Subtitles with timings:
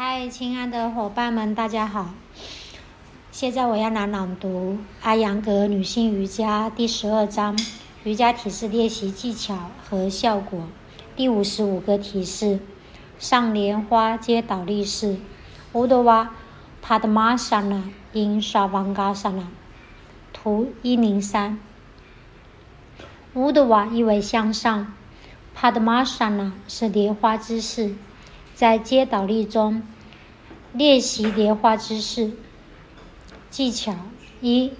[0.00, 2.10] 嗨，亲爱的伙伴们，大家好！
[3.32, 7.58] 现在我要来朗读《阿扬格女性瑜伽》第十二章
[8.04, 10.68] 瑜伽体式练习技巧和效果
[11.16, 12.60] 第五十五个提示：
[13.18, 15.16] 上莲花接倒立式。
[15.72, 16.32] 乌德瓦
[16.80, 19.48] 帕德玛萨那因沙王嘎萨那
[20.32, 21.58] 图一零三。
[23.34, 24.94] 乌德瓦意为向上，
[25.56, 27.96] 帕德玛萨那是莲花姿势。
[28.58, 29.84] 在接倒立中
[30.72, 32.32] 练习莲花姿势
[33.50, 33.94] 技巧
[34.40, 34.72] 一：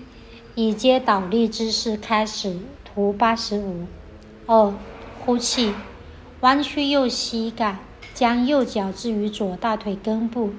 [0.56, 3.86] 以接倒立姿势开始，图八十五。
[4.46, 4.74] 二、
[5.20, 5.72] 呼气，
[6.40, 7.78] 弯曲右膝盖，
[8.12, 10.50] 将右脚置于左大腿根部。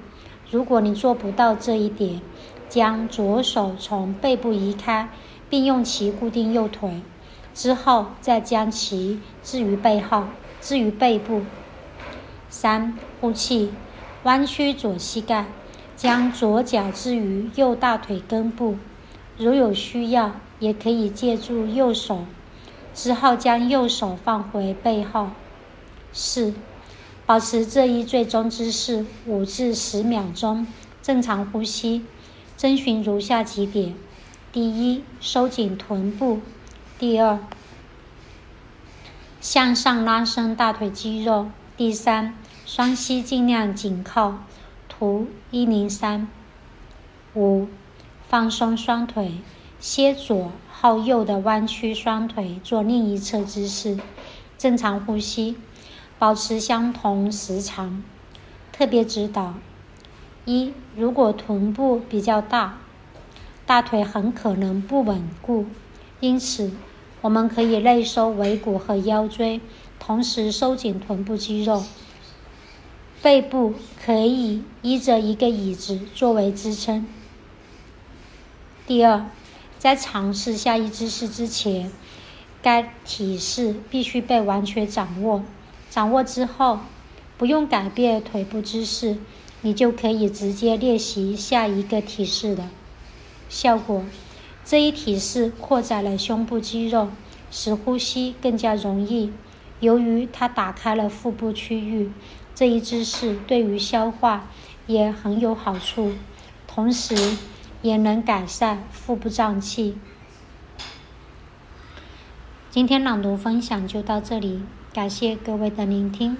[0.50, 2.22] 如果你做不到这一点，
[2.70, 5.10] 将左手从背部移开，
[5.50, 7.02] 并用其固定右腿，
[7.52, 10.24] 之后再将其置于背后，
[10.62, 11.42] 置于背部。
[12.50, 13.72] 三、呼气，
[14.24, 15.46] 弯曲左膝盖，
[15.96, 18.76] 将左脚置于右大腿根部。
[19.38, 22.26] 如有需要，也可以借助右手，
[22.92, 25.30] 之后将右手放回背后。
[26.12, 26.52] 四、
[27.24, 30.66] 保持这一最终姿势五至十秒钟，
[31.00, 32.04] 正常呼吸。
[32.56, 33.94] 遵循如下几点：
[34.52, 36.40] 第一，收紧臀部；
[36.98, 37.38] 第二，
[39.40, 41.48] 向上拉伸大腿肌肉。
[41.80, 42.34] 第三，
[42.66, 44.40] 双膝尽量紧靠。
[44.86, 46.28] 图一零三。
[47.34, 47.68] 五，
[48.28, 49.36] 放松双腿，
[49.78, 53.98] 先左后右的弯曲双腿做另一侧姿势。
[54.58, 55.56] 正常呼吸，
[56.18, 58.04] 保持相同时长。
[58.70, 59.54] 特别指导：
[60.44, 62.76] 一，如果臀部比较大，
[63.64, 65.64] 大腿很可能不稳固，
[66.20, 66.72] 因此
[67.22, 69.62] 我们可以内收尾骨和腰椎。
[70.00, 71.84] 同时收紧臀部肌肉，
[73.22, 77.06] 背部可以依着一个椅子作为支撑。
[78.86, 79.26] 第二，
[79.78, 81.92] 在尝试下一姿势之前，
[82.62, 85.44] 该体式必须被完全掌握。
[85.90, 86.80] 掌握之后，
[87.36, 89.18] 不用改变腿部姿势，
[89.60, 92.70] 你就可以直接练习下一个体式了。
[93.48, 94.02] 效果：
[94.64, 97.10] 这一体式扩展了胸部肌肉，
[97.50, 99.30] 使呼吸更加容易。
[99.80, 102.12] 由于它打开了腹部区域，
[102.54, 104.48] 这一姿势对于消化
[104.86, 106.12] 也很有好处，
[106.66, 107.36] 同时
[107.82, 109.98] 也能改善腹部胀气。
[112.70, 116.36] 今天朗读分享就到这里，感谢各位的聆听。